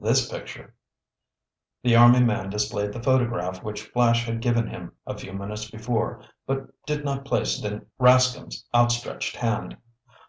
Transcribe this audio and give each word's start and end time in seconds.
"This 0.00 0.30
picture." 0.30 0.72
The 1.82 1.96
army 1.96 2.20
man 2.20 2.48
displayed 2.48 2.92
the 2.92 3.02
photograph 3.02 3.64
which 3.64 3.82
Flash 3.82 4.24
had 4.24 4.40
given 4.40 4.68
him 4.68 4.92
a 5.04 5.18
few 5.18 5.32
minutes 5.32 5.68
before, 5.68 6.22
but 6.46 6.68
did 6.86 7.04
not 7.04 7.24
place 7.24 7.58
it 7.58 7.72
in 7.72 7.84
Rascomb's 7.98 8.64
outstretched 8.72 9.34
hand. 9.34 9.76